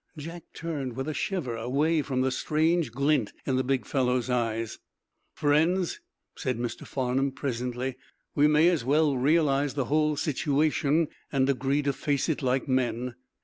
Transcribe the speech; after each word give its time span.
Jack 0.17 0.45
turned, 0.55 0.95
with 0.95 1.07
a 1.07 1.13
shiver, 1.13 1.55
away 1.55 2.01
from 2.01 2.21
the 2.21 2.31
strange 2.31 2.91
glint 2.91 3.33
in 3.45 3.55
the 3.55 3.63
big 3.63 3.85
fellow's 3.85 4.31
eyes. 4.31 4.79
"Friends," 5.35 5.99
said 6.35 6.57
Mr. 6.57 6.87
Farnum, 6.87 7.31
presently, 7.31 7.97
"we 8.33 8.47
may 8.47 8.67
as 8.69 8.83
well 8.83 9.15
realize 9.15 9.75
the 9.75 9.85
whole 9.85 10.15
situation, 10.15 11.07
and 11.31 11.47
agree 11.47 11.83
to 11.83 11.93
face 11.93 12.29
it 12.29 12.41
like 12.41 12.67
men. 12.67 13.13